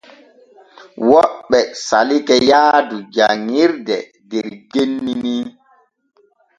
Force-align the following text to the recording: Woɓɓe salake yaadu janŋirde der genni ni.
Woɓɓe 1.09 1.59
salake 1.85 2.35
yaadu 2.49 2.97
janŋirde 3.15 3.97
der 4.29 4.47
genni 4.71 5.13
ni. 5.23 5.35